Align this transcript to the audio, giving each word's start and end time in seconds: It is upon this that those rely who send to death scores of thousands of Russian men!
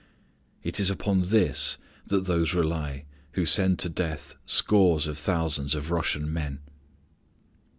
It 0.63 0.79
is 0.79 0.89
upon 0.89 1.21
this 1.21 1.77
that 2.07 2.25
those 2.25 2.55
rely 2.55 3.05
who 3.33 3.45
send 3.45 3.77
to 3.81 3.87
death 3.89 4.33
scores 4.47 5.05
of 5.05 5.19
thousands 5.19 5.75
of 5.75 5.91
Russian 5.91 6.33
men! 6.33 6.57